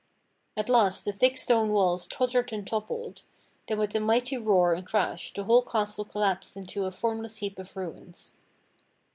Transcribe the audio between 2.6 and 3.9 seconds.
toppled, then